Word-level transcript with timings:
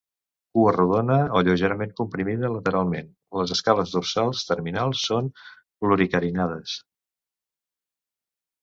Cua 0.57 0.71
rodona 0.75 1.17
o 1.39 1.41
lleugerament 1.47 1.91
comprimida 1.99 2.51
lateralment, 2.55 3.13
les 3.41 3.53
escales 3.57 3.95
dorsals 3.99 4.43
terminals 4.53 5.07
són 5.11 5.33
pluricarinades. 5.39 6.77